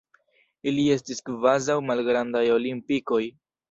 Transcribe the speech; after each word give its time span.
Ili 0.71 0.85
estis 0.95 1.23
kvazaŭ 1.29 1.79
malgrandaj 1.93 2.47
olimpikoj. 2.59 3.27